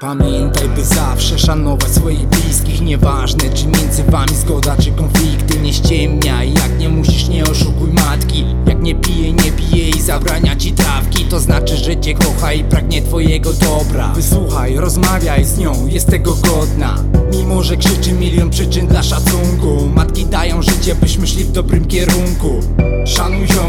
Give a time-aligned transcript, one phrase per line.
[0.00, 2.80] Pamiętaj, by zawsze szanować swoich bliskich.
[2.80, 5.58] Nieważne, czy między wami zgoda, czy konflikty.
[5.58, 8.44] Nie ściemniaj, jak nie musisz, nie oszukuj matki.
[8.66, 11.24] Jak nie pije, nie pije i zabrania ci trawki.
[11.24, 14.12] To znaczy, że cię kocha i pragnie twojego dobra.
[14.14, 16.94] Wysłuchaj, rozmawiaj z nią, jest tego godna.
[17.32, 22.60] Mimo, że krzyczy milion przyczyn dla szacunku Matki dają życie, byśmy szli w dobrym kierunku.
[23.06, 23.63] Szanuj ziomków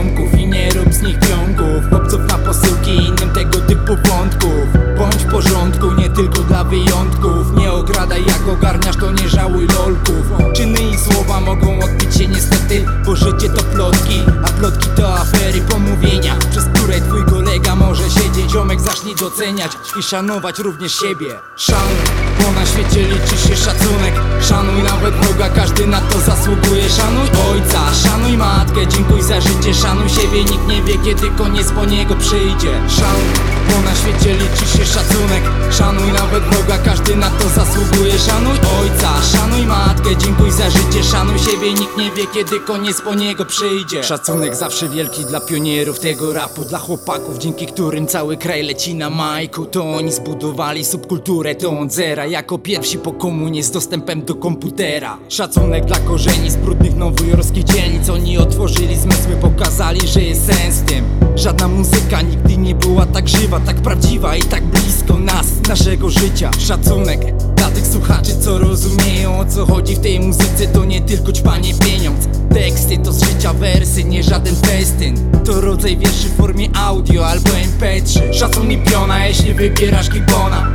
[6.16, 7.58] tylko dla wyjątków.
[7.58, 10.26] Nie ogradaj jak ogarniasz, to nie żałuj lolków.
[10.54, 15.62] Czyny i słowa mogą odbić się niestety Bo życie to plotki, a plotki to afery,
[15.62, 18.52] pomówienia Przez które twój kolega może siedzieć.
[18.52, 21.40] Ziomek zacznij doceniać i szanować również siebie.
[21.56, 21.96] Szanuj,
[22.42, 24.14] bo na świecie liczy się szacunek
[25.76, 30.82] Każdy na to zasługuje Szanuj ojca, szanuj matkę, dziękuj za życie Szanuj siebie, nikt nie
[30.82, 32.72] wie kiedy koniec po niego przyjdzie.
[32.90, 33.30] Szanuj,
[33.70, 35.44] bo na świecie liczy się szacunek.
[35.72, 38.20] Szanuj nawet Boga, każdy na to zasługuje.
[38.20, 43.16] Szanuj ojca, szanuj matkę, dziękuj za życie Szanuj siebie, nikt nie wie kiedy koniec po
[43.16, 44.04] niego przyjdzie.
[44.04, 49.10] Szacunek zawsze wielki dla pionierów tego rapu Dla chłopaków, dzięki którym cały kraj leci na
[49.10, 49.66] majku.
[49.66, 52.26] To oni zbudowali subkulturę, to on zera.
[52.26, 55.18] Jako pierwsi po komunie z dostępem do komputera.
[55.30, 60.86] Szacunek dla korzeni z brudnych nowojorskich dzielnic Oni otworzyli zmysły, pokazali, że jest sens w
[60.86, 61.06] tym.
[61.36, 66.52] Żadna muzyka nigdy nie była tak żywa, tak prawdziwa i tak blisko nas, naszego życia.
[66.60, 71.32] Szacunek dla tych słuchaczy, co rozumieją o co chodzi w tej muzyce To nie tylko
[71.32, 72.28] ćpanie pieniądz.
[72.54, 75.16] Teksty to z życia wersy, nie żaden festyn.
[75.46, 80.75] To rodzaj wierszy w formie audio albo mp3 Szacun i piona, jeśli wybierasz gibona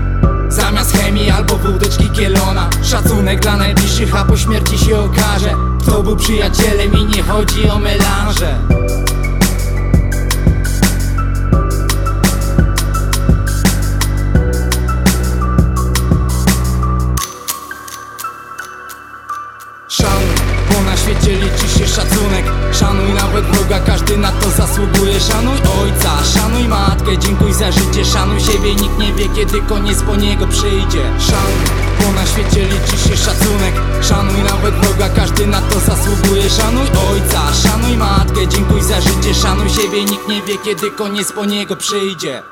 [0.50, 2.70] Zamiast chemii albo wódeczki kielona.
[2.82, 7.78] Szacunek dla najbliższych, a po śmierci się okaże Kto był przyjacielem i nie chodzi o
[7.78, 8.58] melanże.
[19.88, 20.34] Szanuj,
[20.72, 22.44] bo na świecie liczy się szacunek.
[22.72, 24.50] Szanuj nawet Boga, każdy na to
[25.28, 30.16] Szanuj ojca, szanuj matkę, dziękuj za życie Szanuj siebie, nikt nie wie kiedy koniec po
[30.16, 31.02] niego przyjdzie.
[31.18, 31.60] Szanuj,
[32.00, 33.74] bo na świecie liczy się szacunek.
[34.02, 36.50] Szanuj nawet Boga, każdy na to zasługuje.
[36.50, 41.44] Szanuj ojca, szanuj matkę, dziękuj za życie Szanuj siebie, nikt nie wie kiedy koniec po
[41.44, 42.42] niego przyjdzie